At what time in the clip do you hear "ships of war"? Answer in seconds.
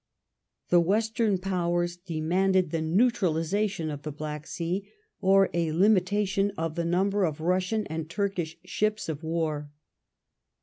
8.65-9.69